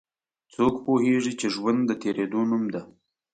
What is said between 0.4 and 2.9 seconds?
څوک پوهیږي چې ژوند د تیریدو نوم ده